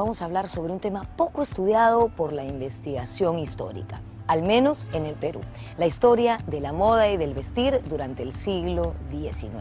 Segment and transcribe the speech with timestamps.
[0.00, 5.04] Vamos a hablar sobre un tema poco estudiado por la investigación histórica, al menos en
[5.04, 5.42] el Perú,
[5.76, 9.52] la historia de la moda y del vestir durante el siglo XIX.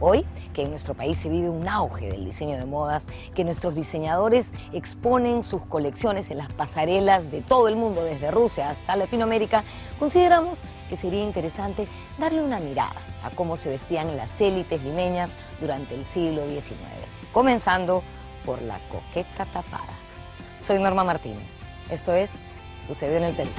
[0.00, 3.76] Hoy, que en nuestro país se vive un auge del diseño de modas, que nuestros
[3.76, 9.62] diseñadores exponen sus colecciones en las pasarelas de todo el mundo, desde Rusia hasta Latinoamérica,
[10.00, 11.86] consideramos que sería interesante
[12.18, 16.74] darle una mirada a cómo se vestían las élites limeñas durante el siglo XIX,
[17.32, 18.02] comenzando
[18.46, 19.92] por la coqueta tapada.
[20.58, 21.58] Soy Norma Martínez.
[21.90, 22.30] Esto es
[22.86, 23.50] Sucedió en el Perú.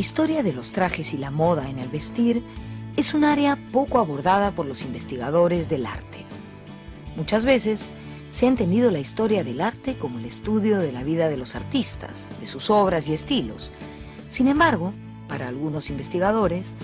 [0.00, 2.42] Historia de los trajes y la moda en el vestir
[2.96, 6.24] es un área poco abordada por los investigadores del arte.
[7.16, 7.88] Muchas veces
[8.30, 11.54] se ha entendido la historia del arte como el estudio de la vida de los
[11.54, 13.72] artistas, de sus obras y estilos.
[14.30, 14.94] Sin embargo,
[15.28, 16.74] para algunos investigadores,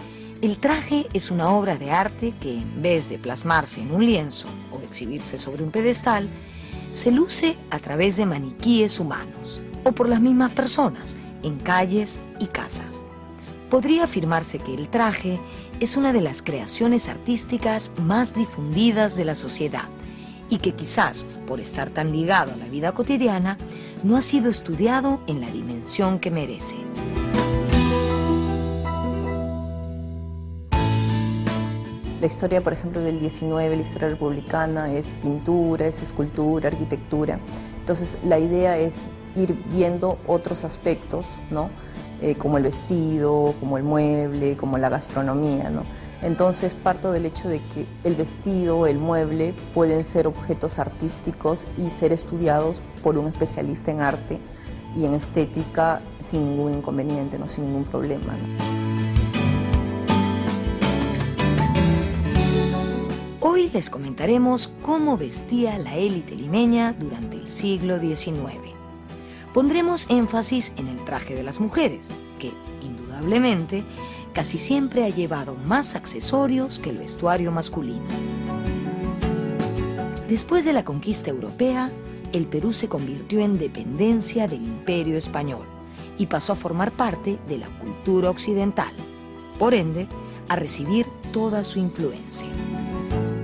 [0.42, 4.48] el traje es una obra de arte que en vez de plasmarse en un lienzo
[4.70, 6.28] o exhibirse sobre un pedestal,
[6.92, 12.46] se luce a través de maniquíes humanos o por las mismas personas en calles y
[12.46, 13.05] casas.
[13.70, 15.40] Podría afirmarse que el traje
[15.80, 19.88] es una de las creaciones artísticas más difundidas de la sociedad
[20.48, 23.58] y que quizás por estar tan ligado a la vida cotidiana
[24.04, 26.76] no ha sido estudiado en la dimensión que merece.
[32.20, 37.40] La historia, por ejemplo, del 19, la historia republicana, es pintura, es escultura, arquitectura.
[37.80, 39.02] Entonces, la idea es
[39.34, 41.68] ir viendo otros aspectos, ¿no?
[42.22, 45.68] Eh, como el vestido, como el mueble, como la gastronomía.
[45.68, 45.82] ¿no?
[46.22, 51.90] Entonces parto del hecho de que el vestido, el mueble pueden ser objetos artísticos y
[51.90, 54.38] ser estudiados por un especialista en arte
[54.96, 57.48] y en estética sin ningún inconveniente, ¿no?
[57.48, 58.34] sin ningún problema.
[63.42, 68.75] Hoy les comentaremos cómo vestía la élite limeña durante el siglo XIX
[69.56, 72.52] pondremos énfasis en el traje de las mujeres, que,
[72.82, 73.84] indudablemente,
[74.34, 78.04] casi siempre ha llevado más accesorios que el vestuario masculino.
[80.28, 81.90] Después de la conquista europea,
[82.34, 85.64] el Perú se convirtió en dependencia del imperio español
[86.18, 88.92] y pasó a formar parte de la cultura occidental,
[89.58, 90.06] por ende,
[90.50, 92.50] a recibir toda su influencia.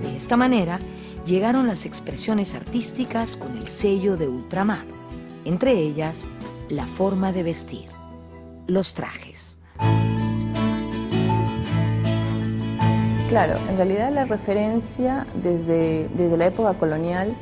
[0.02, 0.78] De esta manera,
[1.24, 4.84] llegaron las expresiones artísticas con el sello de ultramar,
[5.44, 6.26] entre ellas
[6.68, 7.88] la forma de vestir,
[8.66, 9.58] los trajes.
[13.28, 17.34] Claro, en realidad la referencia desde, desde la época colonial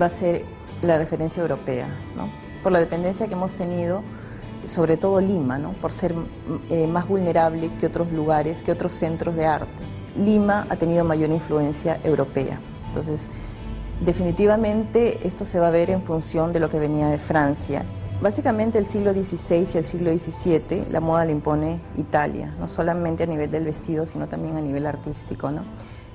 [0.00, 0.44] va a ser
[0.82, 1.86] la referencia europea,
[2.16, 2.28] ¿no?
[2.62, 4.02] por la dependencia que hemos tenido,
[4.64, 5.72] sobre todo Lima, ¿no?
[5.74, 6.14] por ser
[6.70, 9.82] eh, más vulnerable que otros lugares, que otros centros de arte.
[10.16, 12.58] Lima ha tenido mayor influencia europea.
[12.88, 13.28] Entonces,
[14.00, 17.84] Definitivamente esto se va a ver en función de lo que venía de Francia.
[18.20, 23.24] Básicamente el siglo XVI y el siglo XVII la moda la impone Italia, no solamente
[23.24, 25.50] a nivel del vestido, sino también a nivel artístico.
[25.50, 25.64] ¿no?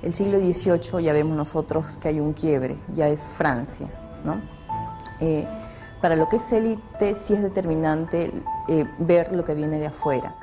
[0.02, 3.88] El siglo XVIII ya vemos nosotros que hay un quiebre, ya es Francia.
[4.24, 4.40] ¿no?
[5.20, 5.46] Eh,
[6.00, 8.32] para lo que es élite sí es determinante
[8.68, 10.34] eh, ver lo que viene de afuera.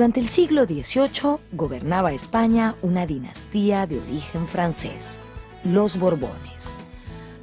[0.00, 5.20] Durante el siglo XVIII gobernaba España una dinastía de origen francés,
[5.62, 6.78] los Borbones.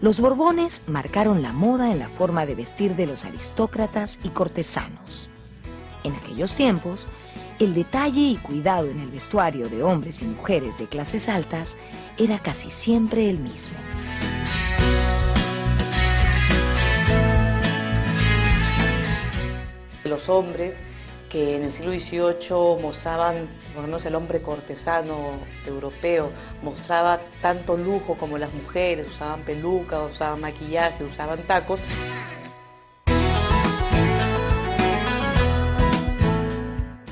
[0.01, 5.30] Los Borbones marcaron la moda en la forma de vestir de los aristócratas y cortesanos.
[6.04, 7.07] En aquellos tiempos,
[7.59, 11.77] el detalle y cuidado en el vestuario de hombres y mujeres de clases altas
[12.18, 13.77] era casi siempre el mismo.
[20.03, 20.81] Los hombres
[21.29, 26.31] que en el siglo XVIII mostraban, por lo menos el hombre cortesano europeo,
[26.63, 31.79] mostraba tanto lujo como las mujeres, usaban pelucas, usaban maquillaje, usaban tacos.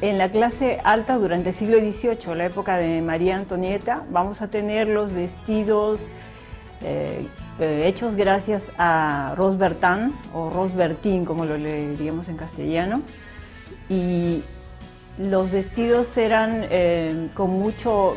[0.02, 4.48] En la clase alta durante el siglo XVIII, la época de María Antonieta, vamos a
[4.50, 6.00] tener los vestidos
[6.84, 7.26] eh,
[7.60, 13.02] eh, hechos gracias a Rosbertin o Rosbertin, como lo diríamos en castellano,
[13.90, 14.44] y
[15.18, 18.16] los vestidos eran eh, con mucho,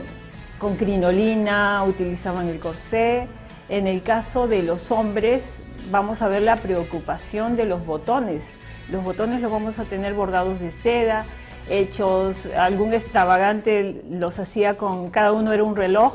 [0.59, 3.29] con crinolina, utilizaban el corsé.
[3.69, 5.43] En el caso de los hombres,
[5.91, 8.43] vamos a ver la preocupación de los botones.
[8.91, 11.27] Los botones los vamos a tener bordados de seda,
[11.69, 16.15] hechos, algún extravagante los hacía con, cada uno era un reloj,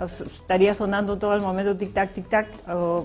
[0.00, 2.46] estaría sonando todo el momento tic-tac, tic-tac,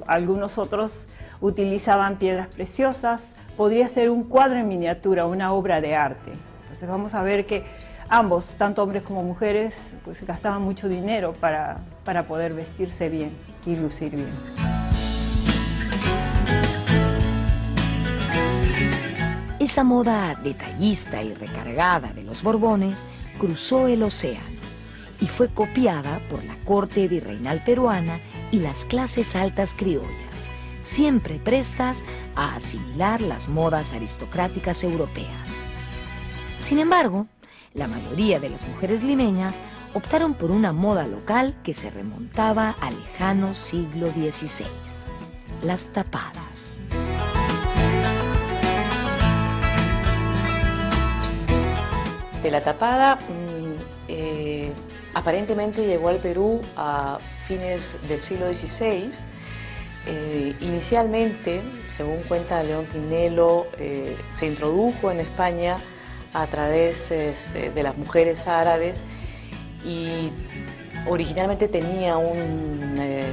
[0.08, 1.08] algunos otros
[1.42, 3.22] utilizaban piedras preciosas,
[3.58, 6.32] podría ser un cuadro en miniatura, una obra de arte.
[6.62, 7.66] Entonces vamos a ver que
[8.08, 9.74] ambos, tanto hombres como mujeres,
[10.06, 13.32] pues gastaban mucho dinero para, para poder vestirse bien
[13.66, 14.30] y lucir bien.
[19.60, 23.08] Esa moda detallista y recargada de los Borbones
[23.38, 24.46] cruzó el océano
[25.20, 28.20] y fue copiada por la corte virreinal peruana
[28.52, 30.47] y las clases altas criollas,
[30.88, 32.04] siempre prestas
[32.36, 35.56] a asimilar las modas aristocráticas europeas.
[36.64, 37.28] Sin embargo,
[37.74, 39.60] la mayoría de las mujeres limeñas
[39.94, 44.66] optaron por una moda local que se remontaba al lejano siglo XVI,
[45.62, 46.74] las tapadas.
[52.42, 54.72] De la tapada mm, eh,
[55.14, 57.18] aparentemente llegó al Perú a
[57.48, 59.12] fines del siglo XVI
[60.10, 65.78] eh, inicialmente, según cuenta León Quinelo, eh, se introdujo en España
[66.34, 69.04] a través este, de las mujeres árabes
[69.84, 70.32] y
[71.10, 73.26] originalmente tenía un, eh,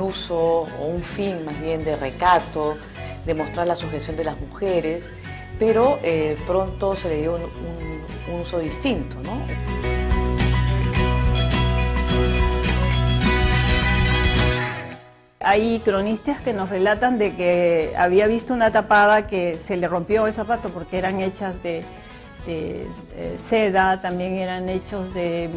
[0.00, 2.78] uso o un fin más bien de recato,
[3.26, 5.10] de mostrar la sujeción de las mujeres,
[5.58, 5.98] pero
[6.46, 7.42] pronto se le dio un,
[8.32, 9.16] un uso distinto.
[9.22, 9.97] ¿no?
[15.48, 20.26] Hay cronistas que nos relatan de que había visto una tapada que se le rompió
[20.26, 21.82] el zapato porque eran hechas de,
[22.46, 22.86] eh,
[23.48, 25.48] seda, también eran hechos de,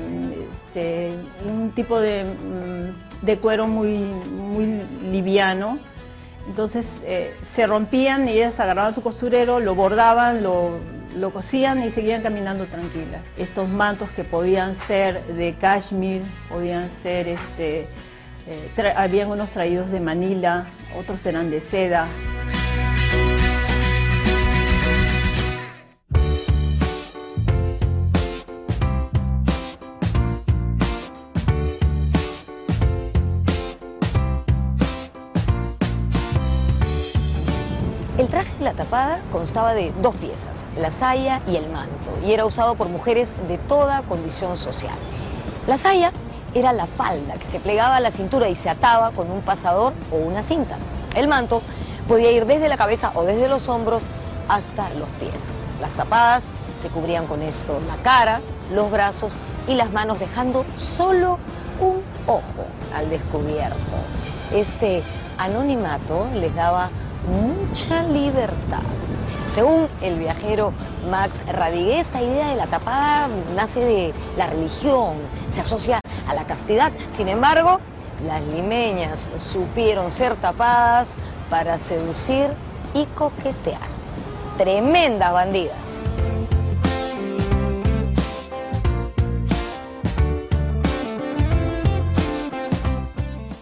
[0.67, 1.11] este,
[1.45, 5.77] un tipo mm, de, cuero muy, muy liviano.
[6.47, 10.79] Entonces eh, se rompían y ellas agarraban su costurero, lo bordaban, lo,
[11.19, 13.21] lo cosían y seguían caminando tranquilas.
[13.37, 17.87] Estos mantos que podían ser de cashmere, podían ser este,
[18.47, 20.67] eh, habían unos traídos de Manila,
[20.97, 22.07] otros eran de seda.
[38.17, 42.33] El traje de la tapada constaba de dos piezas, la saya y el manto, y
[42.33, 44.93] era usado por mujeres de toda condición social.
[45.65, 46.11] La saya
[46.53, 49.93] era la falda que se plegaba a la cintura y se ataba con un pasador
[50.11, 50.77] o una cinta.
[51.15, 51.61] El manto
[52.07, 54.05] podía ir desde la cabeza o desde los hombros
[54.47, 55.53] hasta los pies.
[55.79, 58.41] Las tapadas se cubrían con esto la cara,
[58.73, 59.35] los brazos
[59.67, 61.39] y las manos dejando solo
[61.79, 63.95] un ojo al descubierto.
[64.53, 65.03] Este
[65.37, 66.89] anonimato les daba
[67.27, 68.81] mucha libertad.
[69.47, 70.73] Según el viajero
[71.09, 75.15] Max Radiguet, esta idea de la tapada nace de la religión,
[75.49, 76.91] se asocia a la castidad.
[77.09, 77.79] Sin embargo,
[78.25, 81.15] las limeñas supieron ser tapadas
[81.49, 82.47] para seducir
[82.93, 83.81] y coquetear.
[84.57, 86.01] Tremendas bandidas.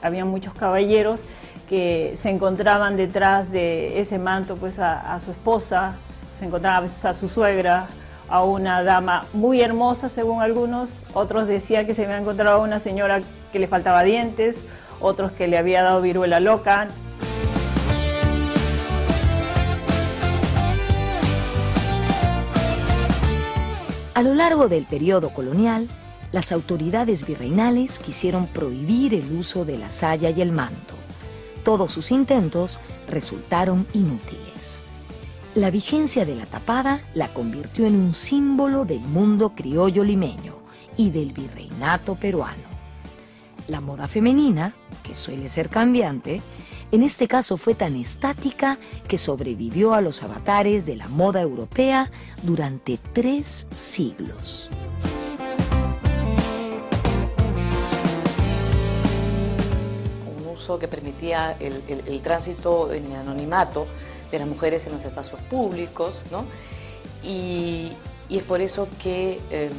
[0.02, 1.20] Había muchos caballeros
[1.68, 5.96] que se encontraban detrás de ese manto pues a, su esposa,
[6.40, 7.88] se encontraba a a su suegra,
[8.30, 12.80] a una dama muy hermosa según algunos, otros decían que se había encontrado a una
[12.80, 13.22] señora
[13.52, 14.56] que le faltaba dientes,
[15.00, 16.88] otros que le había dado viruela loca.
[24.14, 25.88] A lo largo del periodo colonial,
[26.32, 31.00] las autoridades virreinales quisieron prohibir el uso de la saya y el manto
[31.70, 34.49] todos sus intentos resultaron inútiles.
[35.60, 40.56] La vigencia de la tapada la convirtió en un símbolo del mundo criollo limeño
[40.96, 42.64] y del virreinato peruano.
[43.68, 44.74] La moda femenina,
[45.04, 46.42] que suele ser cambiante,
[46.94, 52.10] en este caso fue tan estática que sobrevivió a los avatares de la moda europea
[52.44, 54.70] durante tres siglos.
[60.38, 63.88] Un uso que permitía el, tránsito en anonimato
[64.32, 66.46] de las mujeres en los espacios públicos, ¿no?
[67.24, 67.94] Y,
[68.30, 69.72] es por eso que, eh,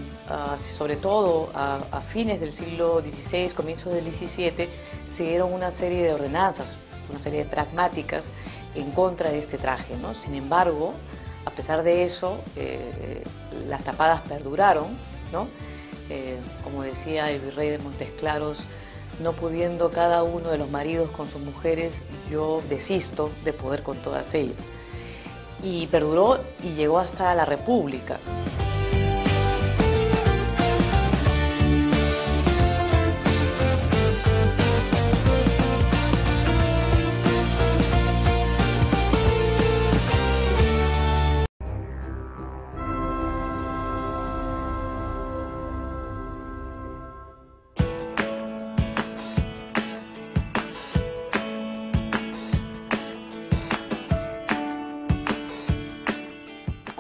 [0.59, 4.69] sobre todo a, fines del siglo XVI, comienzos del XVII,
[5.07, 6.75] se dieron una serie de ordenanzas,
[7.09, 8.31] una serie de pragmáticas
[8.75, 9.97] en contra de este traje.
[9.97, 10.15] ¿no?
[10.15, 10.95] Sin embargo,
[11.45, 13.23] a pesar de eso, eh,
[13.69, 14.99] las tapadas perduraron,
[15.33, 15.47] ¿no?
[16.11, 18.59] Eh, como decía el virrey de Montes Claros,
[19.21, 23.97] no pudiendo cada uno de los maridos con sus mujeres, yo desisto de poder con
[23.99, 24.57] todas ellas.
[25.63, 28.19] Y perduró y llegó hasta la República.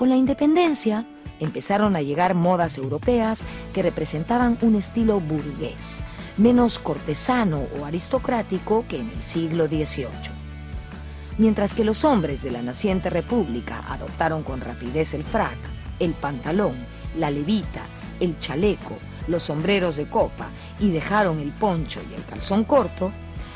[0.00, 1.04] Con la independencia
[1.40, 6.00] empezaron a llegar modas europeas que representaban un estilo burgués,
[6.38, 10.08] menos cortesano o aristocrático que en el siglo XVIII.
[11.36, 15.58] Mientras que los hombres de la naciente república adoptaron con rapidez el frac,
[15.98, 16.76] el pantalón,
[17.18, 17.82] la levita,
[18.20, 18.96] el chaleco,
[19.28, 23.12] los sombreros de copa y dejaron el poncho y el calzón corto,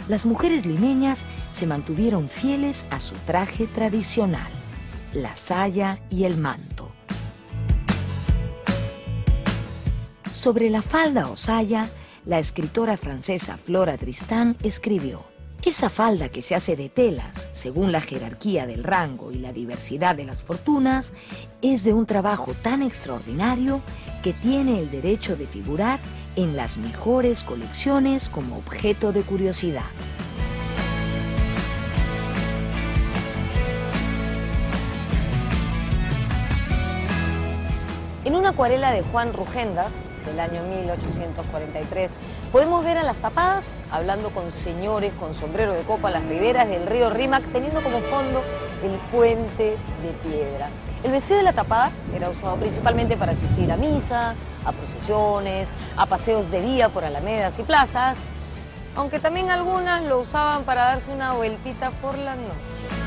[0.08, 4.63] las mujeres limeñas se mantuvieron fieles a su traje tradicional
[5.14, 6.90] la saya y el manto.
[10.32, 11.88] Sobre la falda o saya,
[12.26, 15.24] la escritora francesa Flora Tristán escribió,
[15.64, 20.16] esa falda que se hace de telas, según la jerarquía del rango y la diversidad
[20.16, 21.12] de las fortunas,
[21.62, 23.80] es de un trabajo tan extraordinario
[24.22, 26.00] que tiene el derecho de figurar
[26.36, 29.86] en las mejores colecciones como objeto de curiosidad.
[38.24, 39.92] En una acuarela de Juan Rugendas,
[40.24, 42.16] del año 1843,
[42.50, 46.66] podemos ver a las tapadas hablando con señores con sombrero de copa a las riberas
[46.66, 48.40] del río Rímac, teniendo como fondo
[48.82, 50.70] el puente de piedra.
[51.02, 56.06] El vestido de la tapada era usado principalmente para asistir a misa, a procesiones, a
[56.06, 58.24] paseos de día por alamedas y plazas,
[58.96, 63.03] aunque también algunas lo usaban para darse una vueltita por la noche.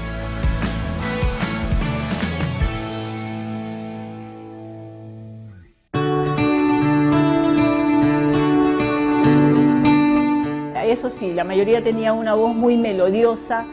[10.97, 13.65] Eso sí, la mayoría tenía una voz muy melodiosa,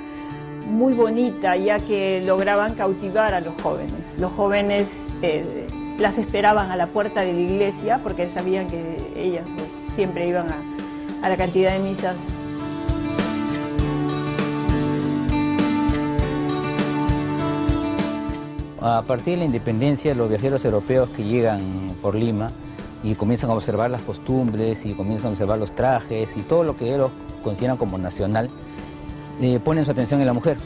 [0.67, 4.05] muy bonita, ya que lograban cautivar a los jóvenes.
[4.19, 4.87] Los jóvenes
[5.23, 5.67] eh,
[5.99, 10.49] las esperaban a la puerta de la iglesia porque sabían que ellas pues, siempre iban
[10.51, 10.57] a,
[11.23, 12.17] a la cantidad de misas
[18.87, 22.51] A partir de la independencia, los viajeros europeos que llegan por Lima
[23.05, 26.77] y comienzan a observar las costumbres y comienzan a observar los trajes y todo lo
[26.77, 27.11] que ellos
[27.45, 28.49] consideran como nacional,
[29.41, 30.57] eh, ponen su atención en la mujer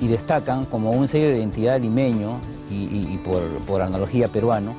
[0.00, 2.38] y destacan como un sello de identidad limeño
[2.70, 3.18] y,
[3.66, 4.74] por, analogía peruano,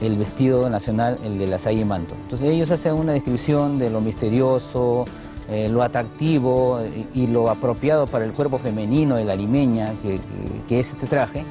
[0.00, 2.14] el vestido nacional, el de la saya y manto.
[2.24, 5.04] Entonces ellos hacen una descripción de lo misterioso,
[5.48, 6.80] eh, lo atractivo
[7.14, 9.92] y, lo apropiado para el cuerpo femenino de la limeña,
[10.68, 11.44] que es este traje.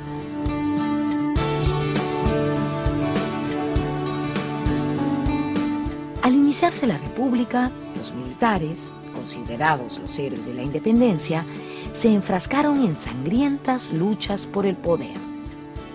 [6.52, 11.46] Iniciarse la República, los militares, considerados los héroes de la independencia,
[11.94, 15.16] se enfrascaron en sangrientas luchas por el poder.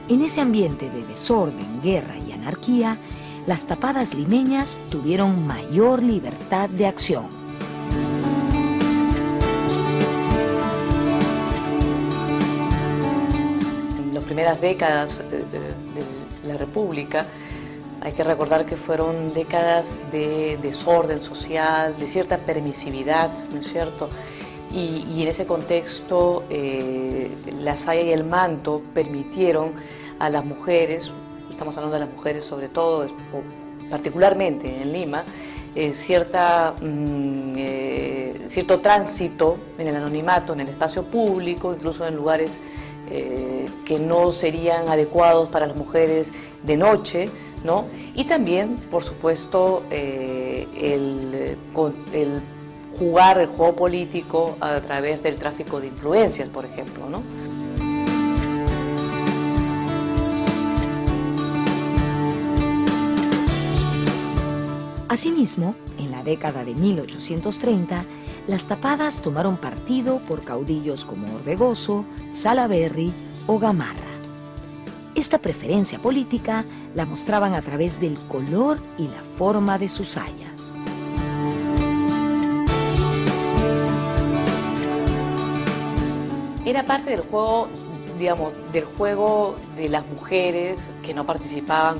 [0.08, 2.96] En ese ambiente de desorden, guerra y anarquía,
[3.46, 7.26] las tapadas limeñas tuvieron mayor libertad de acción.
[13.98, 15.44] En las primeras décadas de,
[16.48, 17.26] la República,
[18.00, 24.08] hay que recordar que fueron décadas de desorden social, de cierta permisividad, ¿no es cierto?
[24.72, 29.72] Y, en ese contexto, eh, la saya y el manto permitieron
[30.18, 31.10] a las mujeres,
[31.50, 33.06] estamos hablando de las mujeres sobre todo,
[33.88, 35.24] particularmente en Lima,
[35.74, 42.16] eh, cierta mm, eh, cierto tránsito en el anonimato, en el espacio público, incluso en
[42.16, 42.60] lugares
[43.08, 46.32] que no serían adecuados para las mujeres
[46.64, 47.30] de noche,
[47.64, 47.86] ¿no?
[48.14, 51.56] Y también, por supuesto, eh, el,
[52.98, 57.22] jugar el juego político a través del tráfico de influencias, por ejemplo, ¿no?
[65.08, 68.04] Asimismo, en la década de 1830,
[68.46, 73.12] las tapadas tomaron partido por caudillos como Orbegoso, Salaberry
[73.46, 74.16] o Gamarra.
[75.14, 80.72] Esta preferencia política la mostraban a través del color y la forma de sus sayas.
[86.64, 87.68] Era parte del juego,
[88.18, 91.98] digamos, del juego de las mujeres que no participaban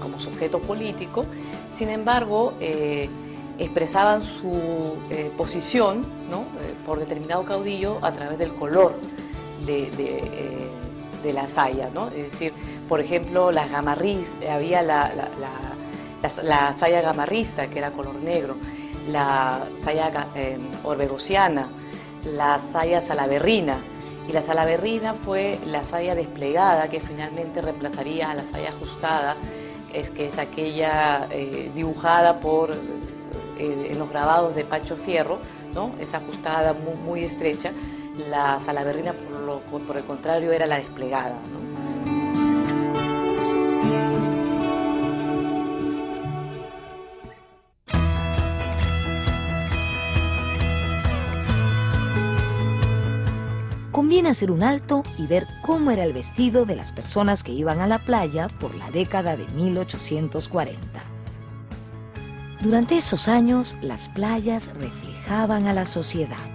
[0.00, 1.24] como sujeto político,
[1.70, 3.08] sin embargo, eh,
[3.58, 8.94] expresaban su eh, posición eh, por determinado caudillo a través del color
[9.64, 9.88] de,
[11.30, 11.90] la saya.
[12.16, 12.54] Es decir,
[12.88, 15.12] por ejemplo, las gamarris, había la,
[16.42, 18.56] la, saya gamarrista, que era color negro,
[19.10, 20.10] la saya
[20.84, 21.66] orbegosiana,
[22.24, 23.76] la saya salaberrina.
[24.26, 29.36] Y la salaberrina fue la saya desplegada que finalmente reemplazaría a la saya ajustada,
[29.92, 31.26] es que es aquella
[31.74, 32.70] dibujada por
[33.62, 35.38] eh, en los grabados de Pancho Fierro,
[35.74, 35.92] ¿no?
[36.00, 37.70] esa ajustada muy, estrecha,
[38.30, 41.38] la salaberrina por, por, el contrario era la desplegada.
[53.90, 57.80] Conviene hacer un alto y ver cómo era el vestido de las personas que iban
[57.80, 60.78] a la playa por la década de 1840.
[62.60, 66.51] Durante esos años, las playas reflejaban a la sociedad.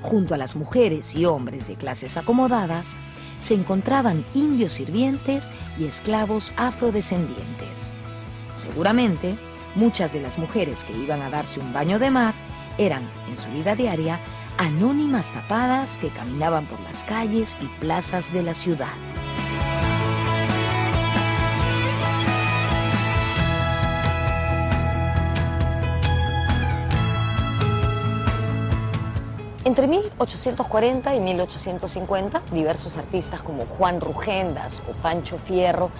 [0.00, 2.96] Junto a las mujeres y hombres de clases acomodadas,
[3.38, 7.90] se encontraban indios sirvientes y esclavos afrodescendientes.
[8.54, 9.34] Seguramente,
[9.74, 12.34] muchas de las mujeres que iban a darse un baño de mar
[12.78, 14.18] eran, en su vida diaria,
[14.58, 18.92] anónimas tapadas que caminaban por las calles y plazas de la ciudad.
[29.62, 35.90] Entre 1840 y 1850, diversos artistas como Juan Rugendas o Pancho Fierro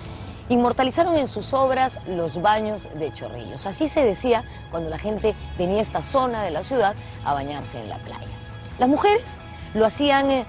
[0.48, 3.66] inmortalizaron en sus obras los baños de chorrillos.
[3.66, 7.78] Así se decía cuando la gente venía a esta zona de la ciudad a bañarse
[7.78, 8.26] en la playa.
[8.78, 9.42] Las mujeres
[9.74, 10.46] lo hacían eh,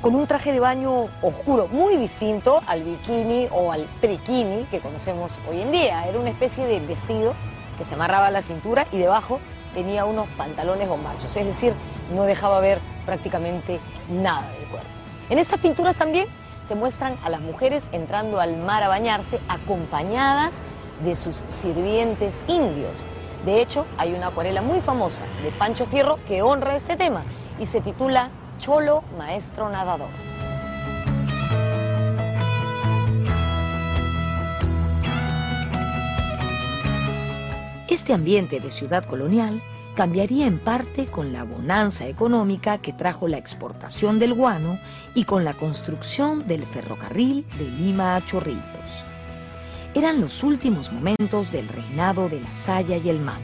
[0.00, 5.32] con un traje de baño oscuro, muy distinto al bikini o al triquini que conocemos
[5.50, 6.06] hoy en día.
[6.06, 7.34] Era una especie de vestido
[7.76, 9.40] que se amarraba a la cintura y debajo
[9.74, 11.72] tenía unos pantalones bombachos, es decir,
[12.14, 14.88] no dejaba ver prácticamente nada del cuerpo.
[15.30, 16.26] En estas pinturas también
[16.62, 20.62] se muestran a las mujeres entrando al mar a bañarse acompañadas
[21.04, 23.06] de sus sirvientes indios.
[23.44, 27.24] De hecho, hay una acuarela muy famosa de Pancho Fierro que honra este tema
[27.58, 30.10] y se titula Cholo Maestro Nadador.
[37.88, 39.60] Este ambiente de ciudad colonial
[39.94, 44.78] cambiaría en parte con la bonanza económica que trajo la exportación del guano
[45.14, 49.04] y con la construcción del ferrocarril de Lima a Chorrillos.
[49.94, 53.42] Eran los últimos momentos del reinado de la saya y el manto.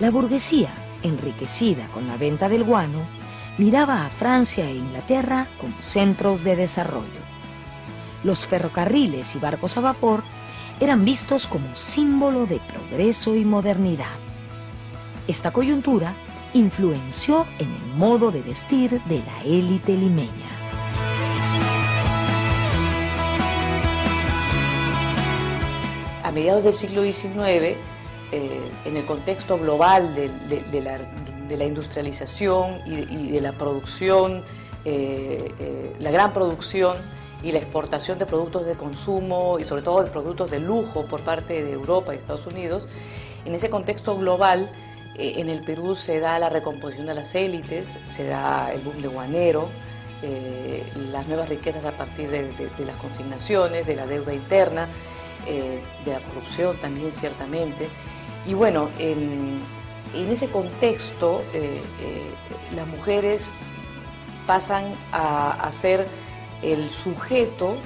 [0.00, 0.70] La burguesía,
[1.02, 3.00] enriquecida con la venta del guano,
[3.58, 7.20] miraba a Francia e Inglaterra como centros de desarrollo.
[8.24, 10.22] Los ferrocarriles y barcos a vapor
[10.80, 14.16] eran vistos como símbolo de progreso y modernidad.
[15.26, 16.14] Esta coyuntura
[16.54, 20.48] influenció en el modo de vestir de la élite limeña.
[26.22, 27.76] A mediados del siglo XIX, eh,
[28.84, 34.44] en el contexto global de, la, industrialización y, de la producción,
[34.84, 36.96] eh, eh, la gran producción,
[37.42, 41.22] y la exportación de productos de consumo y sobre todo de productos de lujo por
[41.22, 42.88] parte de Europa y Estados Unidos.
[43.44, 44.70] En ese contexto global,
[45.16, 49.00] eh, en el Perú se da la recomposición de las élites, se da el boom
[49.00, 49.68] de guanero,
[50.22, 52.50] eh, las nuevas riquezas a partir de,
[52.84, 54.88] las consignaciones, de la deuda interna,
[55.46, 57.88] eh, de la corrupción también ciertamente.
[58.46, 59.60] Y bueno, en,
[60.14, 61.42] en ese contexto
[62.74, 63.48] las mujeres
[64.46, 66.06] pasan a, a ser
[66.62, 67.76] el sujeto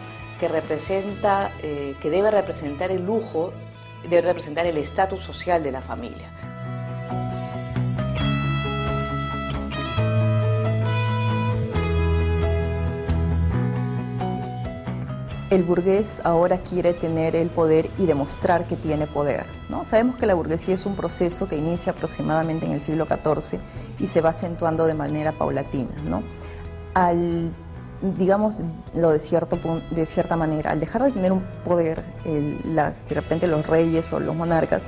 [0.41, 3.53] que representa, eh, que debe representar el lujo
[4.09, 6.31] debe representar el estatus social de la familia.
[15.53, 19.45] el burgués ahora quiere tener el poder y demostrar que tiene poder.
[19.69, 19.85] ¿no?
[19.85, 23.61] Sabemos que la burguesía es un proceso que inicia aproximadamente en el siglo XIV
[23.99, 25.95] y se va acentuando de manera paulatina.
[26.07, 26.23] ¿no?
[26.95, 27.51] Al,
[28.03, 28.59] digamos,
[28.95, 29.59] lo de, cierto,
[29.91, 32.03] de cierta manera, al dejar de tener un poder,
[32.65, 34.83] las, de repente los reyes o los monarcas,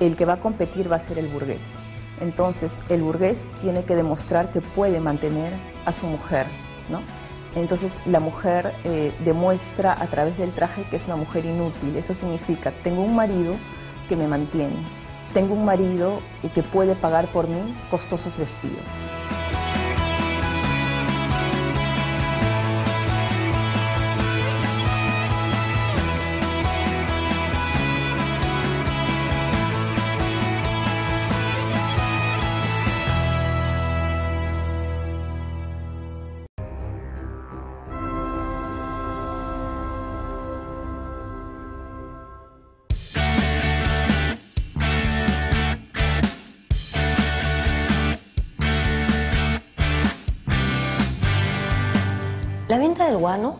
[0.00, 1.78] el que va a competir va a ser el burgués.
[2.20, 5.52] Entonces, el burgués tiene que demostrar que puede mantener
[5.84, 6.46] a su mujer,
[6.88, 7.00] ¿no?
[7.56, 11.96] Entonces la mujer eh, demuestra a través del traje que es una mujer inútil.
[11.96, 13.54] Eso significa, tengo un marido
[14.10, 14.76] que me mantiene,
[15.32, 16.20] tengo un marido
[16.54, 18.84] que puede pagar por mí costosos vestidos.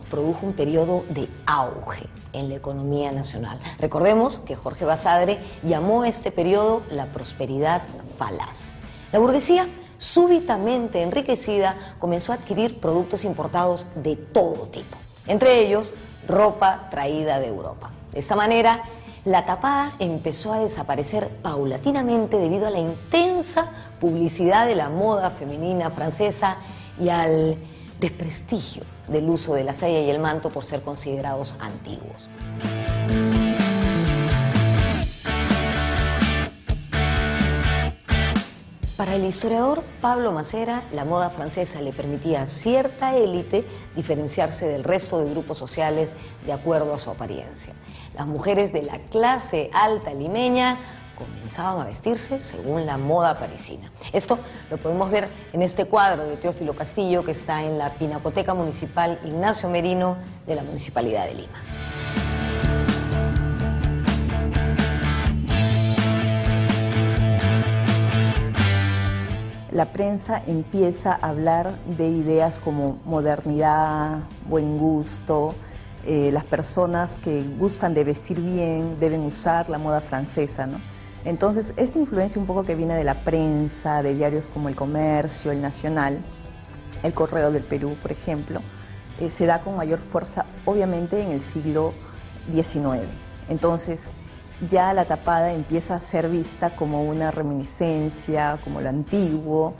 [0.09, 3.59] Produjo un periodo de auge en la economía nacional.
[3.79, 7.81] Recordemos que Jorge Basadre llamó a este periodo la prosperidad
[8.17, 8.71] falaz.
[9.11, 15.93] La burguesía, súbitamente enriquecida, comenzó a adquirir productos importados de todo tipo, entre ellos
[16.29, 17.89] ropa traída de Europa.
[18.13, 18.83] De esta manera,
[19.25, 25.91] la tapada empezó a desaparecer paulatinamente debido a la intensa publicidad de la moda femenina
[25.91, 26.55] francesa
[26.97, 27.57] y al
[27.99, 32.29] desprestigio del uso de la saya y el manto por ser considerados antiguos.
[38.97, 43.63] Para el historiador Pablo Macera, la moda francesa le permitía a cierta élite
[43.95, 46.15] diferenciarse del resto de grupos sociales
[46.47, 47.73] de acuerdo a su apariencia.
[48.15, 50.77] Las mujeres de la clase alta limeña
[51.17, 53.91] comenzaban a vestirse según la moda parisina.
[54.13, 58.53] Esto lo podemos ver en este cuadro de Teófilo Castillo que está en la Pinacoteca
[58.53, 61.59] Municipal Ignacio Merino de la Municipalidad de Lima.
[69.71, 75.53] La prensa empieza a hablar de ideas como modernidad, buen gusto,
[76.05, 80.96] eh, las personas que gustan de vestir bien deben usar la moda francesa, ¿no?
[81.27, 85.51] Entonces, esta influencia un poco que viene de la prensa, de diarios como El Comercio,
[85.51, 86.19] El Nacional,
[87.03, 88.61] El Correo del Perú, por ejemplo,
[89.19, 91.93] eh, se da con mayor fuerza, obviamente, en el siglo
[92.49, 93.09] XIX.
[93.49, 94.09] Entonces,
[94.69, 99.75] ya la tapada empieza a ser vista como una reminiscencia, como lo antiguo.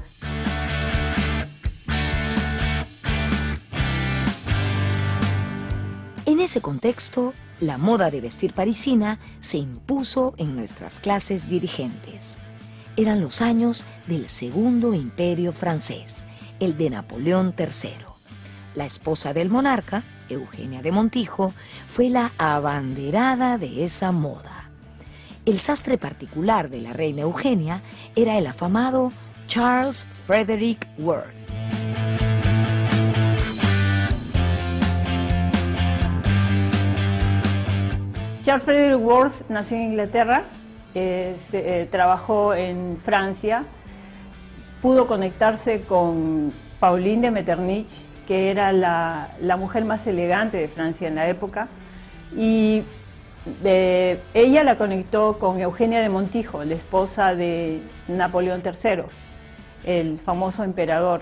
[6.27, 12.37] En ese contexto, la moda de vestir parisina se impuso en nuestras clases dirigentes.
[12.97, 16.25] Eran los años del Segundo Imperio francés,
[16.59, 17.91] el de Napoleón III.
[18.75, 21.53] La esposa del monarca, Eugenia de Montijo,
[21.89, 24.69] fue la abanderada de esa moda.
[25.45, 27.83] El sastre particular de la reina Eugenia
[28.17, 29.13] era el afamado
[29.47, 31.46] Charles Frederick Worth.
[38.47, 40.43] Charles Frederick Worth nació en Inglaterra,
[40.95, 43.65] eh, eh, trabajó en Francia,
[44.81, 47.89] pudo conectarse con Pauline de Metternich,
[48.25, 51.67] que era la, mujer más elegante de Francia en la época,
[52.37, 52.83] y
[53.65, 59.03] eh, ella la conectó con Eugenia de Montijo, la esposa de Napoleón III,
[59.83, 61.19] el famoso emperador.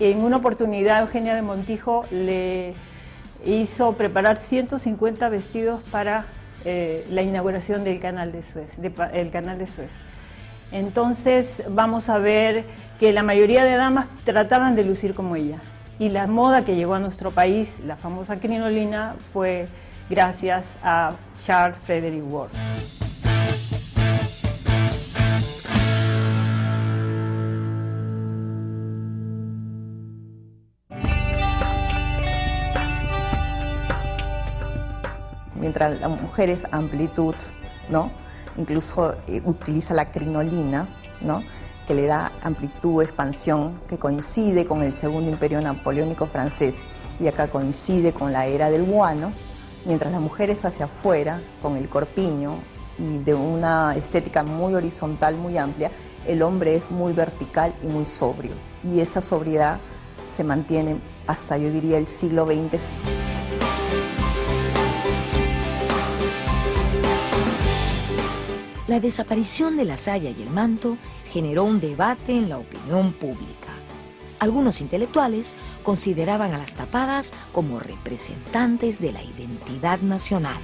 [0.00, 2.74] En una oportunidad Eugenia de Montijo le
[3.44, 6.26] hizo preparar 150 vestidos para
[6.64, 8.68] eh, la inauguración del canal de Suez,
[9.12, 9.90] el canal de Suez.
[10.70, 12.64] Entonces vamos a ver
[12.98, 15.58] que la mayoría de damas trataban de lucir como ella.
[15.98, 19.68] Y la moda que llegó a nuestro país, la famosa crinolina, fue
[20.08, 21.12] gracias a
[21.44, 23.11] Charles Frederick Worth.
[35.62, 37.36] Mientras la mujer es amplitud,
[37.88, 38.10] ¿no?
[38.56, 40.88] Incluso eh, utiliza la crinolina,
[41.20, 41.40] ¿no?
[41.86, 46.84] que le da amplitud, expansión, que coincide con el segundo imperio napoleónico francés
[47.18, 49.32] y acá coincide con la era del guano,
[49.84, 52.58] mientras la mujer es hacia afuera, con el corpiño,
[52.98, 55.90] y de una estética muy horizontal, muy amplia,
[56.26, 58.52] el hombre es muy vertical y muy sobrio.
[58.84, 59.78] Y esa sobriedad
[60.32, 63.21] se mantiene hasta, yo diría, el siglo XX.
[68.92, 70.98] La desaparición de la saya y el manto
[71.32, 73.72] generó un debate en la opinión pública.
[74.38, 80.60] Algunos intelectuales consideraban a las tapadas como representantes de la identidad nacional.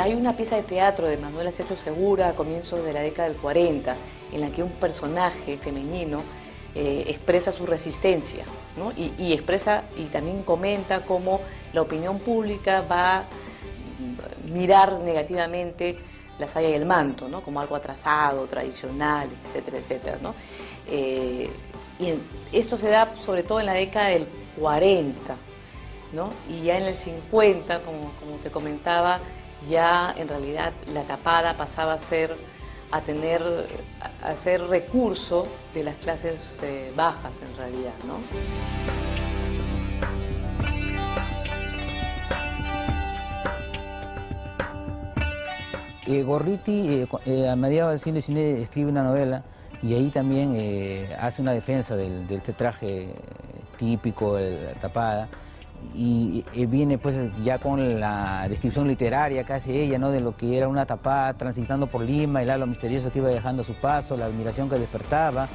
[0.00, 3.38] hay una pieza de teatro de Manuel Acecho Segura a comienzos de la década del
[3.38, 3.96] 40,
[4.32, 6.18] en la que un personaje femenino
[6.74, 8.44] eh, expresa su resistencia
[8.96, 11.40] y, expresa y también comenta cómo
[11.72, 13.24] la opinión pública va a
[14.52, 15.96] mirar negativamente
[16.38, 17.42] la saya y el manto, ¿no?
[17.42, 20.18] como algo atrasado, tradicional, etcétera, etcétera.
[20.20, 20.34] ¿no?
[20.88, 21.48] Eh,
[22.00, 22.14] y
[22.52, 24.26] esto se da sobre todo en la década del
[24.58, 25.36] 40,
[26.12, 26.30] ¿no?
[26.50, 29.20] y ya en el 50, como, como te comentaba,
[29.68, 32.36] ya en realidad la tapada pasaba a ser
[32.94, 33.42] a tener
[34.22, 38.18] a ser recurso de las clases eh, bajas en realidad, ¿no?
[46.06, 49.42] Eh, Gorriti eh, a mediados del siglo XIX escribe una novela
[49.82, 53.08] y ahí también hace una defensa del, de este traje
[53.76, 55.28] típico, de la tapada,
[55.94, 60.10] y, viene pues ya con la descripción literaria casi ella, ¿no?
[60.10, 63.62] De lo que era una tapada transitando por Lima, el halo misterioso que iba dejando
[63.62, 65.48] a su paso, la admiración que despertaba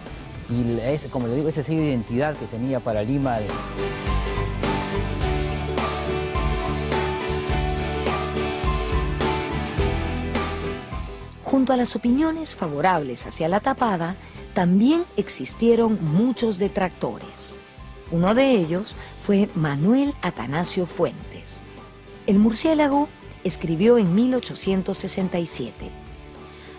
[0.50, 3.38] y ese, como le digo, ese sello de identidad que tenía para Lima.
[11.44, 14.16] Junto a las opiniones favorables hacia la tapada,
[14.54, 17.56] también existieron muchos detractores.
[18.12, 21.62] Uno de ellos fue Manuel Atanasio Fuentes.
[22.26, 23.08] El murciélago
[23.44, 25.92] escribió en 1867.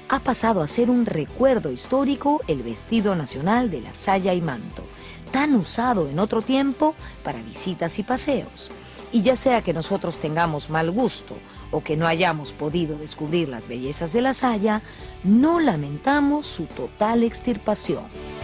[0.08, 4.82] Ha pasado a ser un recuerdo histórico el vestido nacional de la saya y manto,
[5.30, 8.72] tan usado en otro tiempo para visitas y paseos.
[9.12, 11.36] Y ya sea que nosotros tengamos mal gusto
[11.70, 14.82] o que no hayamos podido descubrir las bellezas de la saya,
[15.22, 18.39] no lamentamos su total extirpación.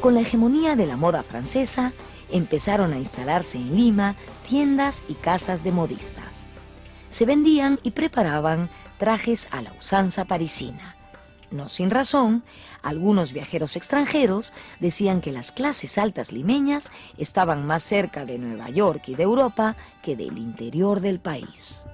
[0.00, 1.92] Con la hegemonía de la moda francesa,
[2.30, 4.14] empezaron a instalarse en Lima
[4.48, 6.46] tiendas y casas de modistas.
[7.08, 10.94] Se vendían y preparaban trajes a la usanza parisina.
[11.50, 12.44] No sin razón,
[12.82, 19.08] algunos viajeros extranjeros decían que las clases altas limeñas estaban más cerca de Nueva York
[19.08, 21.87] y de Europa que del interior del país.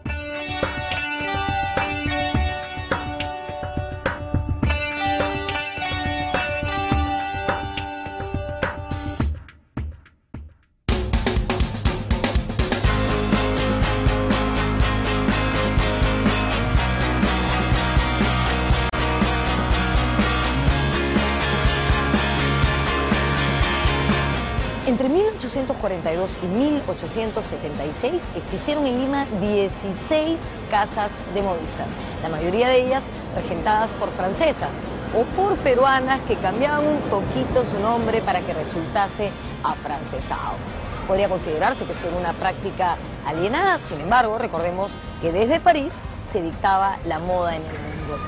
[24.86, 30.38] Entre 1842 y 1876 existieron en Lima 16
[30.70, 31.92] casas de modistas,
[32.22, 34.76] la mayoría de ellas regentadas por francesas
[35.16, 39.30] o por peruanas que cambiaban un poquito su nombre para que resultase
[39.62, 40.56] afrancesado.
[41.08, 44.90] Podría considerarse que es una práctica alienada, sin embargo, recordemos
[45.22, 45.94] que desde París
[46.24, 48.18] se dictaba la moda en el mundo.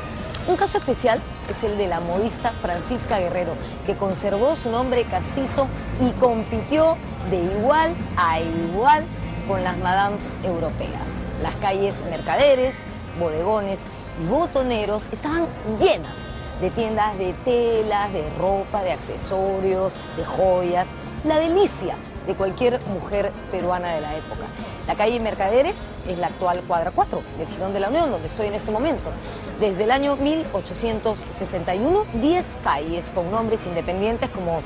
[0.49, 3.55] Un caso especial es el de la modista Francisca Guerrero,
[3.85, 5.67] que conservó su nombre castizo
[6.01, 6.97] y compitió
[7.31, 9.05] de igual a igual
[9.49, 11.17] con las madames europeas.
[11.43, 12.77] Las calles mercaderes,
[13.19, 13.85] bodegones
[14.23, 15.47] y botoneros estaban
[15.79, 16.19] llenas
[16.61, 20.89] de tiendas de telas, de ropa, de accesorios, de joyas.
[21.25, 24.47] La delicia de cualquier mujer peruana de la época.
[24.87, 28.47] La calle Mercaderes es la actual cuadra 4 del Girón de la Unión, donde estoy
[28.47, 29.11] en este momento.
[29.59, 34.61] Desde el año 1861, 10 calles con nombres independientes como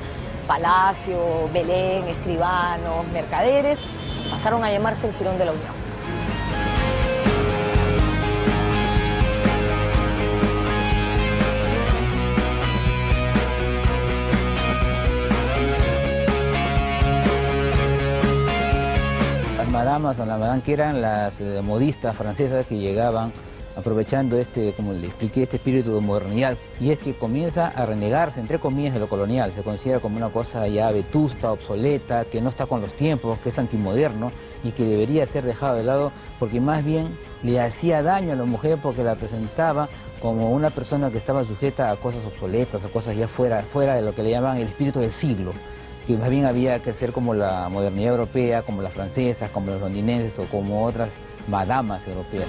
[0.47, 3.85] Palacio, Belén, Escribanos, Mercaderes,
[4.29, 5.80] pasaron a llamarse el Girón de la Unión.
[19.81, 23.33] Madamas o la madame que eran las eh, modistas francesas que llegaban
[23.75, 26.55] aprovechando este, como le expliqué, este espíritu de modernidad.
[26.79, 29.53] Y es que comienza a renegarse, entre comillas, de lo colonial.
[29.53, 33.49] Se considera como una cosa ya vetusta, obsoleta, que no está con los tiempos, que
[33.49, 34.31] es antimoderno
[34.63, 38.45] y que debería ser dejado de lado porque más bien le hacía daño a la
[38.45, 39.89] mujer porque la presentaba
[40.21, 44.03] como una persona que estaba sujeta a cosas obsoletas, a cosas ya fuera, fuera de
[44.03, 45.53] lo que le llaman el espíritu del siglo.
[46.07, 49.81] Que más bien había que ser como la modernidad europea, como las francesas, como los
[49.81, 51.11] londinenses o como otras
[51.47, 52.47] madamas europeas.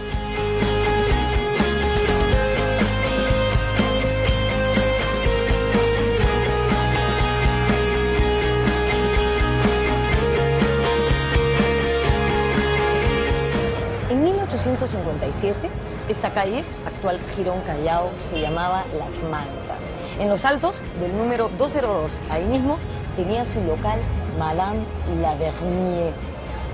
[14.11, 15.69] En 1857,
[16.09, 19.89] esta calle, actual Girón Callao, se llamaba Las Mantas.
[20.19, 22.77] En los altos del número 202, ahí mismo,
[23.17, 24.01] tenía su local
[24.39, 24.81] Madame
[25.21, 26.13] Lavernier.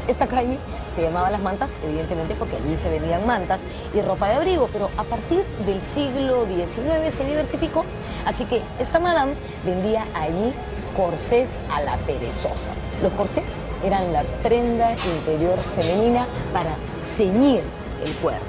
[0.06, 0.58] Esta calle
[0.94, 3.60] se llamaba Las Mantas, evidentemente porque allí se vendían mantas
[3.94, 7.84] y ropa de abrigo, pero a partir del siglo XIX se diversificó,
[8.26, 10.52] así que esta Madame vendía allí
[10.96, 12.70] corsés a la perezosa.
[13.02, 17.62] Los corsés eran la prenda interior femenina para ceñir
[18.04, 18.44] el cuerpo.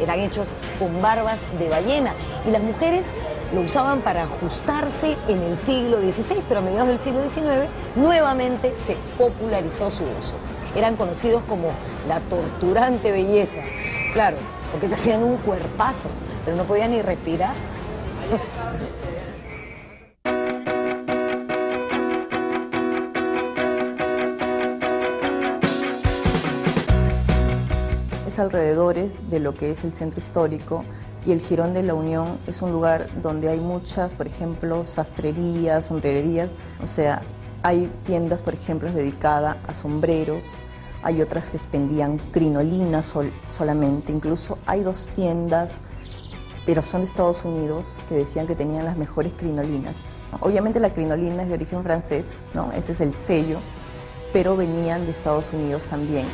[0.00, 2.14] Eran hechos con barbas de ballena
[2.46, 3.12] y las mujeres
[3.54, 8.72] lo usaban para ajustarse en el siglo XVI, pero a mediados del siglo XIX nuevamente
[8.78, 10.34] se popularizó su uso.
[10.74, 11.68] Eran conocidos como
[12.08, 13.60] la torturante belleza.
[14.12, 14.38] Claro,
[14.70, 16.08] porque te hacían un cuerpazo,
[16.44, 17.54] pero no podían ni respirar.
[28.26, 30.84] es alrededores de lo que es el centro histórico
[31.24, 35.86] y el Girón de la Unión es un lugar donde hay muchas, por ejemplo, sastrerías,
[35.86, 36.50] sombrererías,
[36.82, 37.22] o sea,
[37.62, 40.44] hay tiendas, por ejemplo, dedicadas a sombreros,
[41.02, 43.02] hay otras que expendían crinolina
[43.46, 45.80] solamente, incluso hay dos tiendas,
[46.66, 49.98] pero son de Estados Unidos, que decían que tenían las mejores crinolinas.
[50.40, 52.72] Obviamente la crinolina es de origen francés, ¿no?
[52.72, 53.58] ese es el sello,
[54.32, 56.26] pero venían de Estados Unidos también.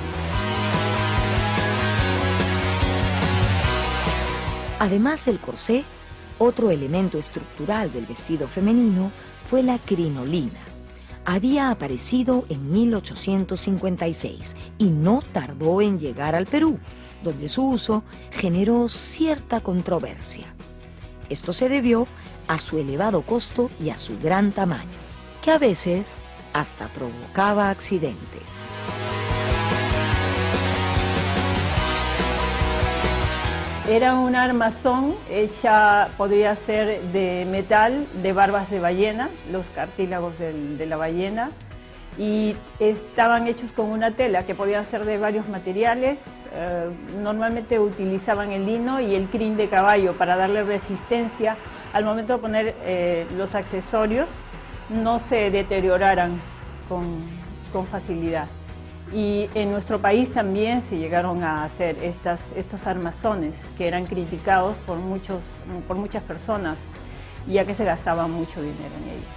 [4.78, 5.84] Además del corsé,
[6.38, 9.10] otro elemento estructural del vestido femenino
[9.48, 10.60] fue la crinolina.
[11.24, 16.78] Había aparecido en 1856 y no tardó en llegar al Perú,
[17.22, 20.46] donde su uso generó cierta controversia.
[21.28, 22.06] Esto se debió
[22.46, 24.88] a su elevado costo y a su gran tamaño,
[25.44, 26.14] que a veces
[26.52, 28.67] hasta provocaba accidentes.
[33.88, 40.84] Era un armazón hecha, podría ser de metal, de barbas de ballena, los cartílagos de
[40.84, 41.52] la ballena,
[42.18, 46.18] y estaban hechos con una tela que podía ser de varios materiales.
[46.52, 46.90] Eh,
[47.22, 51.56] normalmente utilizaban el lino y el crin de caballo para darle resistencia
[51.94, 54.28] al momento de poner eh, los accesorios,
[54.90, 56.38] no se deterioraran
[56.90, 58.48] con facilidad.
[59.12, 64.98] Y en nuestro país también se llegaron a hacer estos armazones que eran criticados por,
[64.98, 65.40] muchos,
[65.86, 66.76] por muchas personas,
[67.46, 69.28] ya que se gastaba mucho dinero en ellos.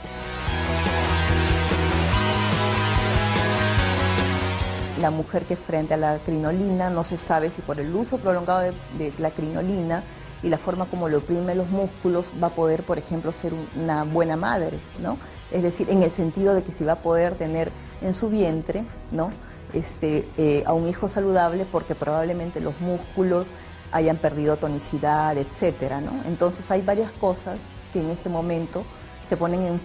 [5.00, 8.72] La mujer que frente a la crinolina no se sabe si por el uso prolongado
[8.98, 10.04] de, la crinolina
[10.44, 14.04] y la forma como le oprime los músculos va a poder, por ejemplo, ser una
[14.04, 15.18] buena madre, ¿no?
[15.50, 18.84] Es decir, en el sentido de que si va a poder tener en su vientre,
[19.12, 19.32] ¿no?
[19.74, 23.54] Este, eh, a un hijo saludable porque probablemente los músculos
[23.92, 26.24] hayan perdido tonicidad, etcétera, ¿no?
[26.26, 27.60] Entonces hay varias cosas
[27.92, 28.84] que en este momento
[29.26, 29.80] se ponen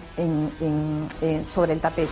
[1.43, 2.11] sobre el tapete.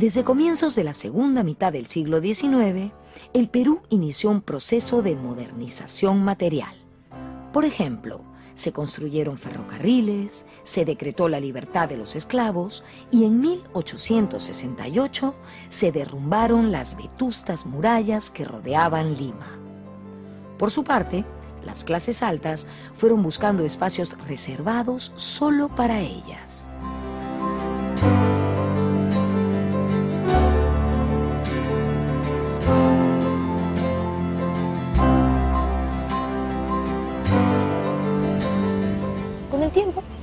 [0.00, 2.90] Desde comienzos de la segunda mitad del siglo XIX,
[3.34, 6.74] el Perú inició un proceso de modernización material.
[7.52, 8.22] Por ejemplo,
[8.54, 15.34] se construyeron ferrocarriles, se decretó la libertad de los esclavos y en 1868
[15.68, 19.58] se derrumbaron las vetustas murallas que rodeaban Lima.
[20.56, 21.26] Por su parte,
[21.62, 26.69] las clases altas fueron buscando espacios reservados solo para ellas.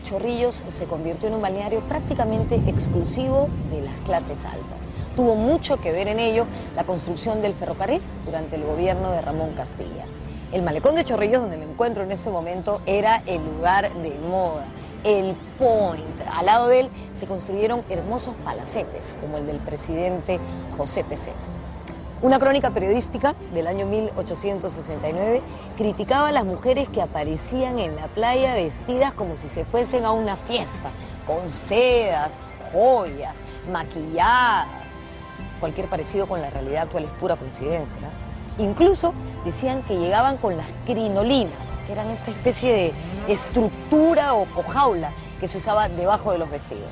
[0.04, 4.88] Chorrillos se convirtió en un balneario prácticamente exclusivo de las clases altas.
[5.16, 6.46] Tuvo mucho que ver en ello
[6.76, 10.06] la construcción del ferrocarril durante el gobierno de Ramón Castilla.
[10.52, 14.66] El malecón de Chorrillos, donde me encuentro en este momento, era el lugar de moda,
[15.04, 16.22] el point.
[16.34, 20.40] Al lado de él se construyeron hermosos palacetes, como el del presidente
[20.78, 21.57] José Peseto.
[22.20, 25.44] Una crónica periodística del año 1869
[25.78, 30.12] criticaba a las mujeres que aparecían en la playa vestidas como si se fuesen a
[30.12, 30.90] una fiesta,
[31.28, 32.40] con sedas,
[32.72, 34.96] joyas, maquilladas.
[35.60, 38.10] Cualquier parecido con la realidad actual es pura coincidencia.
[38.58, 39.14] Incluso
[39.46, 42.94] decían que llegaban con las crinolinas, que eran esta especie de
[43.28, 46.90] estructura o, o jaula que se usaba debajo de los vestidos.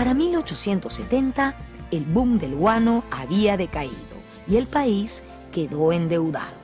[0.00, 1.54] Para 1870,
[1.90, 3.92] el boom del guano había decaído
[4.48, 6.56] y el país quedó endeudado.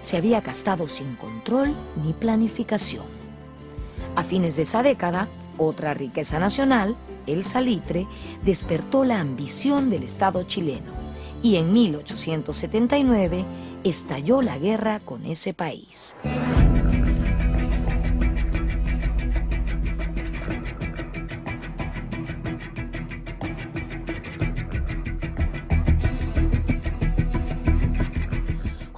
[0.00, 1.72] Se había gastado sin control
[2.02, 3.04] ni planificación.
[4.16, 5.28] A fines de esa década,
[5.58, 6.96] otra riqueza nacional,
[7.28, 8.08] el salitre,
[8.44, 10.90] despertó la ambición del Estado chileno
[11.44, 13.44] y en 1879
[13.84, 16.16] estalló la guerra con ese país.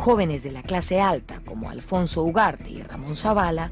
[0.02, 3.70] Jóvenes de la clase alta como Alfonso Ugarte y Ramón Zavala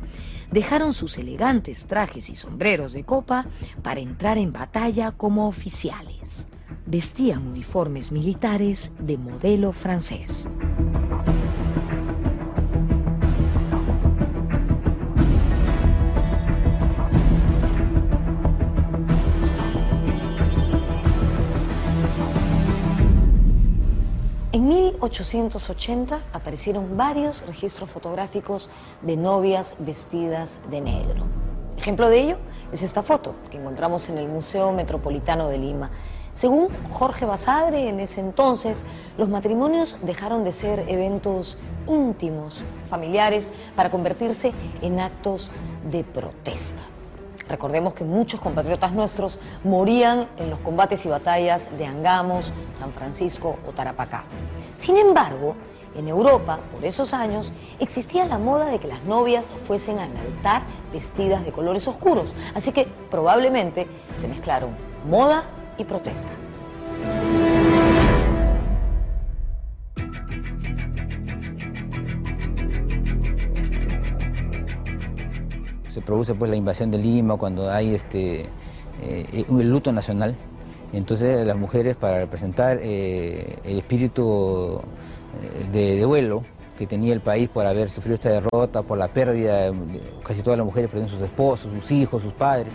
[0.52, 3.46] dejaron sus elegantes trajes y sombreros de copa
[3.82, 6.46] para entrar en batalla como oficiales.
[6.86, 10.48] Vestían uniformes militares de modelo francés.
[24.52, 28.68] En 1880 aparecieron varios registros fotográficos
[29.00, 31.22] de novias vestidas de negro.
[31.78, 32.36] Ejemplo de ello
[32.72, 35.92] es esta foto que encontramos en el Museo Metropolitano de Lima.
[36.32, 38.84] Según Jorge Basadre, en ese entonces,
[39.16, 45.52] los matrimonios dejaron de ser eventos íntimos, familiares, para convertirse en actos
[45.92, 46.82] de protesta.
[47.50, 53.58] Recordemos que muchos compatriotas nuestros morían en los combates y batallas de Angamos, San Francisco
[53.66, 54.22] o Tarapacá.
[54.76, 55.56] Sin embargo,
[55.96, 60.62] en Europa, por esos años, existía la moda de que las novias fuesen al altar
[60.92, 65.42] vestidas de colores oscuros, así que probablemente se mezclaron moda
[65.76, 66.30] y protesta.
[76.04, 78.46] Produce pues la invasión de Lima, cuando hay este
[79.02, 80.34] eh, luto nacional.
[80.92, 84.80] Entonces las mujeres para representar eh, el espíritu
[85.42, 86.42] eh, de, duelo
[86.76, 90.58] que tenía el país por haber sufrido esta derrota, por la pérdida, de, casi todas
[90.58, 92.72] las mujeres perdieron sus esposos, sus hijos, sus padres,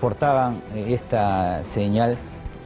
[0.00, 2.16] portaban esta señal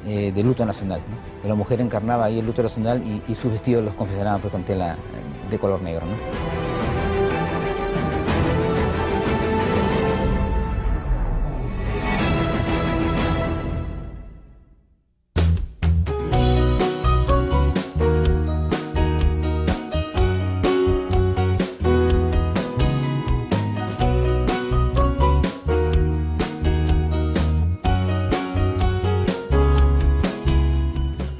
[0.05, 1.01] de luto nacional.
[1.45, 4.97] La mujer encarnaba ahí el luto nacional y, sus vestidos los confeccionaban pues, con tela
[5.51, 6.07] de color negro.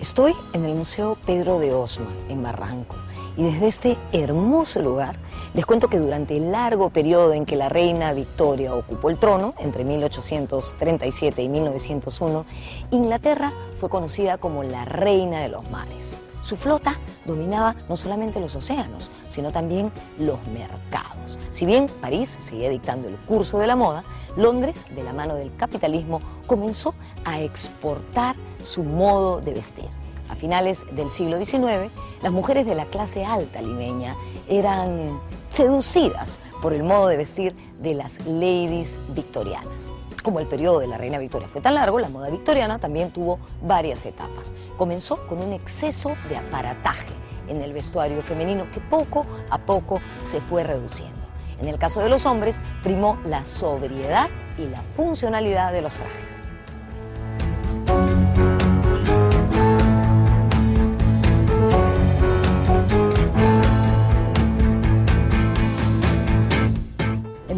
[0.05, 2.95] Estoy en el Museo Pedro de Osma, en Barranco,
[3.39, 5.17] y desde este hermoso lugar
[5.55, 9.55] les cuento que durante el largo periodo en que la reina Victoria ocupó el trono,
[9.57, 12.45] entre 1837 y 1901,
[12.91, 13.51] Inglaterra
[13.81, 16.19] fue conocida como la reina de los mares.
[16.45, 21.39] Su flota dominaba no solamente los océanos, sino también los mercados.
[21.51, 24.05] Si bien París seguía dictando el curso de la moda,
[24.37, 29.87] Londres, de la mano del capitalismo, comenzó a exportar su modo de vestir.
[30.29, 31.91] A finales del siglo XIX,
[32.23, 34.15] las mujeres de la clase alta limeña
[34.47, 35.19] eran
[35.49, 39.91] seducidas por el modo de vestir de las ladies victorianas.
[40.25, 43.39] Como el periodo de la reina Victoria fue tan largo, la moda victoriana también tuvo
[43.61, 44.55] varias etapas.
[44.79, 47.13] Comenzó con un exceso de aparataje
[47.47, 51.21] en el vestuario femenino que poco a poco se fue reduciendo.
[51.61, 56.44] En el caso de los hombres, primó la sobriedad y la funcionalidad de los trajes.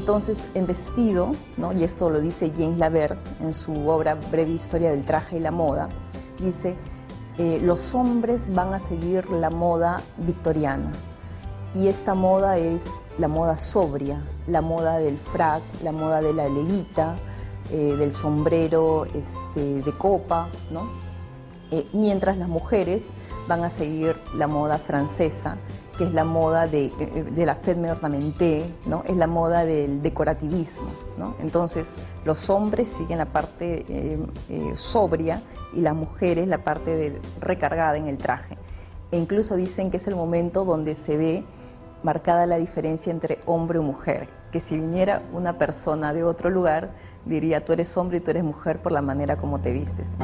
[0.07, 1.73] Entonces, en vestido, ¿no?
[1.73, 5.51] y esto lo dice James Laver en su obra Breve Historia del Traje y la
[5.51, 5.89] Moda,
[6.39, 6.77] dice,
[7.39, 10.93] eh, los hombres van a seguir la moda victoriana.
[11.75, 12.85] Y esta moda es
[13.19, 17.17] la moda sobria, la moda del frac, la moda de la levita,
[17.73, 20.89] eh, del sombrero este, de copa, ¿no?
[21.73, 23.07] Eh, mientras las mujeres
[23.49, 25.57] van a seguir la moda francesa,
[25.97, 26.93] que es la moda de,
[27.37, 29.03] la femme ornamenté, ¿no?
[29.07, 30.89] es la moda del decorativismo.
[31.17, 31.35] ¿no?
[31.41, 31.93] Entonces,
[32.25, 34.19] los hombres siguen la parte eh,
[34.49, 35.43] eh, sobria
[35.73, 38.57] y las mujeres la parte de, recargada en el traje.
[39.11, 41.45] E incluso dicen que es el momento donde se ve
[42.03, 46.91] marcada la diferencia entre hombre y mujer, que si viniera una persona de otro lugar,
[47.25, 50.17] diría tú eres hombre y tú eres mujer por la manera como te vistes.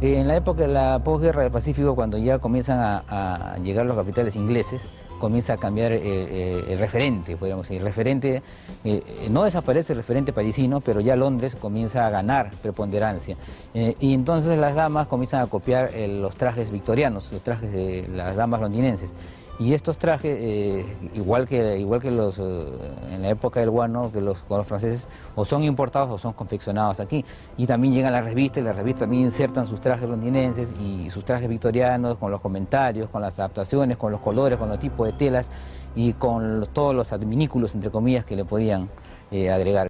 [0.00, 4.36] En la época de la posguerra del Pacífico, cuando ya comienzan a, llegar los capitales
[4.36, 4.80] ingleses,
[5.18, 7.80] comienza a cambiar eh, eh, el referente, podríamos decir.
[7.80, 8.42] El referente,
[8.84, 13.36] eh, no desaparece el referente parisino, pero ya Londres comienza a ganar preponderancia.
[13.74, 18.60] y entonces las damas comienzan a copiar los trajes victorianos, los trajes de las damas
[18.60, 19.16] londinenses.
[19.60, 22.66] Y estos trajes, eh, igual que, igual que los, eh,
[23.12, 27.00] en la época del guano, que los, los franceses, o son importados o son confeccionados
[27.00, 27.24] aquí.
[27.56, 31.24] Y también llegan las revistas, y las revistas también insertan sus trajes londinenses y sus
[31.24, 35.12] trajes victorianos, con los comentarios, con las adaptaciones, con los colores, con los tipos de
[35.14, 35.50] telas
[35.96, 38.88] y con todos los adminículos, entre comillas, que le podían
[39.32, 39.87] eh, agregar.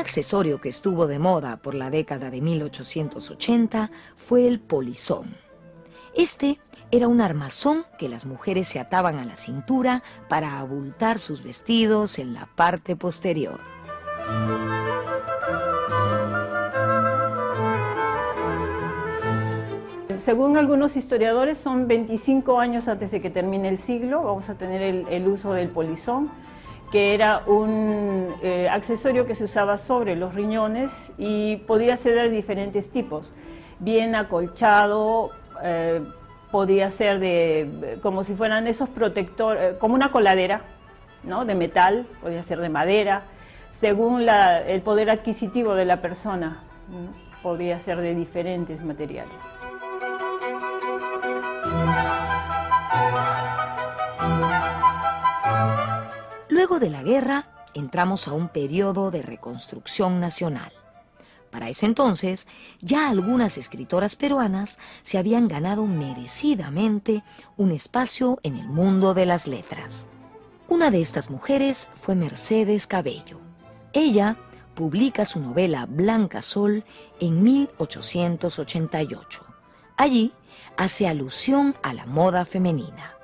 [0.00, 5.36] Accesorio que estuvo de moda por la década de 1880 fue el polizón.
[6.16, 6.58] Este
[6.90, 12.18] era un armazón que las mujeres se ataban a la cintura para abultar sus vestidos
[12.18, 13.60] en la parte posterior.
[20.18, 24.82] Según algunos historiadores, son 25 años antes de que termine el siglo, vamos a tener
[24.82, 26.30] el, el uso del polizón
[26.90, 32.30] que era un eh, accesorio que se usaba sobre los riñones y podía ser de
[32.30, 33.32] diferentes tipos,
[33.78, 35.30] bien acolchado,
[35.62, 36.02] eh,
[36.50, 40.62] podía ser de como si fueran esos protectores, eh, como una coladera,
[41.22, 41.44] ¿no?
[41.44, 43.22] De metal, podía ser de madera,
[43.72, 46.64] según el poder adquisitivo de la persona,
[47.42, 49.32] podía ser de diferentes materiales.
[56.60, 60.70] Luego de la guerra, entramos a un periodo de reconstrucción nacional.
[61.50, 62.46] Para ese entonces,
[62.82, 67.24] ya algunas escritoras peruanas se habían ganado merecidamente
[67.56, 70.06] un espacio en el mundo de las letras.
[70.68, 73.40] Una de estas mujeres fue Mercedes Cabello.
[73.94, 74.36] Ella
[74.74, 76.84] publica su novela Blanca Sol
[77.20, 79.46] en 1888.
[79.96, 80.34] Allí
[80.76, 83.14] hace alusión a la moda femenina.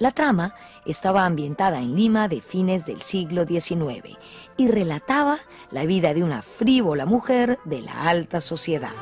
[0.00, 0.54] La trama
[0.86, 4.16] estaba ambientada en Lima de fines del siglo XIX
[4.56, 5.40] y relataba
[5.70, 8.92] la vida de una frívola mujer de la alta sociedad.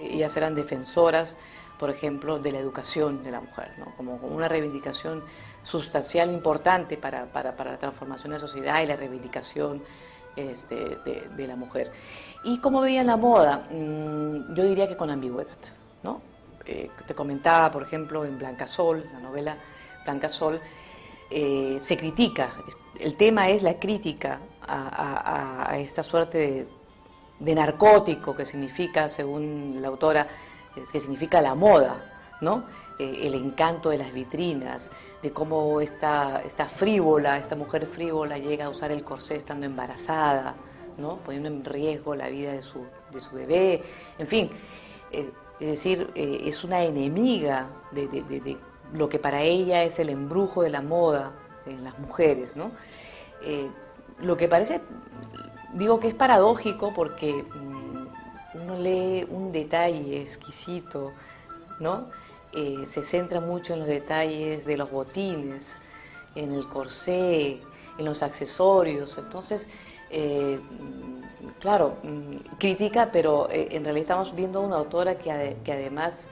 [0.00, 1.36] Ellas eran defensoras,
[1.78, 5.22] por ejemplo, de la educación de la mujer, como, una reivindicación
[5.62, 9.82] sustancial importante para, la transformación de la sociedad y la reivindicación
[10.34, 11.92] este, de, la mujer.
[12.44, 13.66] ¿Y cómo veían la moda?
[13.70, 15.56] Mm, yo diría que con ambigüedad.
[16.02, 16.20] ¿no?
[16.66, 19.56] Eh, te comentaba, por ejemplo, en Blanca Sol, la novela
[20.04, 20.60] Blanca Sol,
[21.30, 22.50] eh, se critica,
[22.98, 26.66] el tema es la crítica a, esta suerte
[27.40, 30.26] de, narcótico que significa, según la autora,
[30.92, 32.64] que significa la moda, ¿no?
[32.98, 34.90] Eh, el encanto de las vitrinas,
[35.22, 40.54] de cómo esta, esta frívola, esta mujer frívola llega a usar el corsé estando embarazada,
[40.98, 41.18] ¿no?
[41.18, 43.82] poniendo en riesgo la vida de su, de su bebé,
[44.18, 44.50] en fin
[45.60, 48.58] es decir, eh, es una enemiga de,
[48.92, 51.32] lo que para ella es el embrujo de la moda
[51.66, 52.72] en las mujeres, ¿no?
[53.42, 53.68] Eh,
[54.20, 54.80] lo que parece,
[55.74, 61.12] digo que es paradójico porque mm, uno lee un detalle exquisito,
[61.80, 62.08] ¿no?
[62.52, 65.78] Eh, se centra mucho en los detalles de los botines,
[66.34, 67.60] en el corsé,
[67.96, 69.68] en los accesorios, entonces
[71.64, 75.32] claro, mm, critica, pero eh, en realidad estamos viendo una autora que,
[75.72, 76.28] además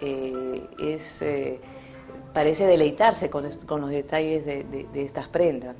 [0.00, 1.58] eh, es, eh,
[2.32, 3.42] parece deleitarse con,
[3.80, 5.76] los detalles de, estas prendas.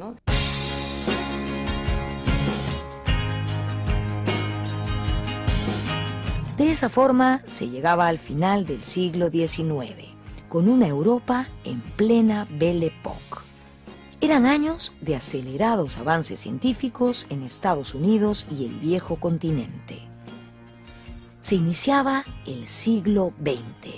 [6.57, 9.95] De esa forma se llegaba al final del siglo XIX,
[10.49, 13.26] con una Europa en plena Belle Époque.
[14.23, 19.99] Eran años de acelerados avances científicos en Estados Unidos y el viejo continente.
[21.41, 23.95] Se iniciaba el siglo XX,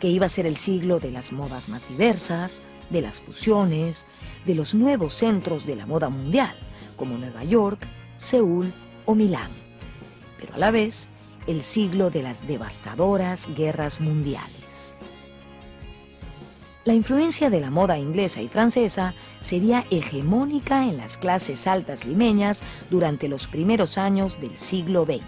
[0.00, 2.60] que iba a ser el siglo de las modas más diversas,
[2.90, 4.06] de las fusiones,
[4.44, 6.54] de los nuevos centros de la moda mundial,
[6.96, 7.80] como Nueva York,
[8.18, 8.72] Seúl
[9.06, 9.50] o Milán,
[10.40, 11.08] pero a la vez
[11.46, 14.59] el siglo de las devastadoras guerras mundiales.
[16.90, 22.64] La influencia de la moda inglesa y francesa sería hegemónica en las clases altas limeñas
[22.90, 25.22] durante los primeros años del siglo XX.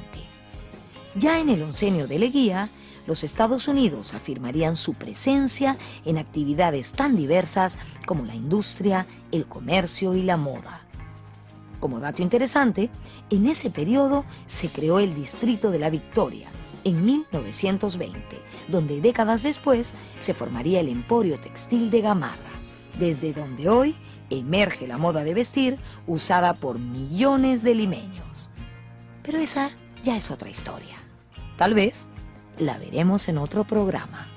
[1.14, 2.68] Ya en el oncenio de Leguía,
[3.06, 10.16] los Estados Unidos afirmarían su presencia en actividades tan diversas como la industria, el comercio
[10.16, 10.80] y la moda.
[11.78, 12.90] Como dato interesante,
[13.30, 16.48] en ese periodo se creó el Distrito de la Victoria,
[16.82, 18.20] en 1920,
[18.72, 22.50] donde décadas después se formaría el Emporio Textil de Gamarra,
[22.98, 23.94] desde donde hoy
[24.30, 25.76] emerge la moda de vestir
[26.08, 28.50] usada por millones de limeños.
[29.22, 29.70] Pero esa
[30.02, 30.96] ya es otra historia.
[31.56, 32.08] Tal vez
[32.58, 34.31] la veremos en otro programa.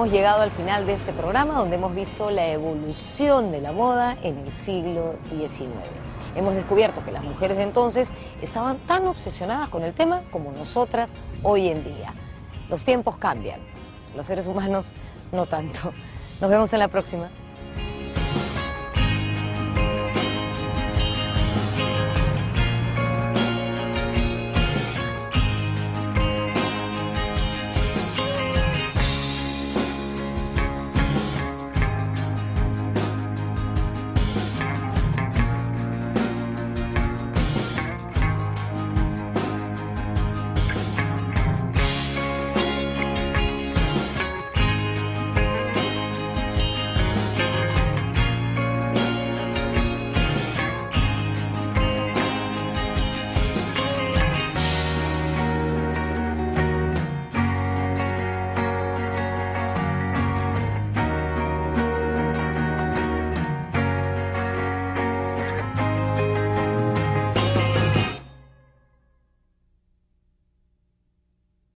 [0.00, 4.16] Hemos llegado al final de este programa donde hemos visto la evolución de la moda
[4.22, 5.74] en el siglo XIX.
[6.34, 11.12] Hemos descubierto que las mujeres de entonces estaban tan obsesionadas con el tema como nosotras
[11.42, 12.14] hoy en día.
[12.70, 13.60] Los tiempos cambian,
[14.16, 14.86] los seres humanos
[15.32, 15.92] no tanto.
[16.40, 17.28] Nos vemos en la próxima.